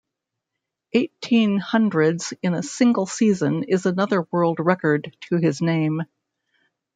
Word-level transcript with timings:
Eighteen 0.93 1.59
hundreds 1.59 2.33
in 2.41 2.55
a 2.55 2.63
single 2.63 3.05
season 3.05 3.61
is 3.61 3.85
another 3.85 4.23
world 4.31 4.57
record 4.59 5.15
to 5.29 5.37
his 5.37 5.61
name. 5.61 6.01